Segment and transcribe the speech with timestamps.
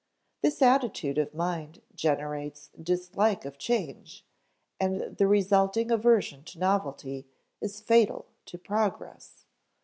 [0.41, 4.25] This attitude of mind generates dislike of change,
[4.79, 7.27] and the resulting aversion to novelty
[7.61, 9.45] is fatal to progress.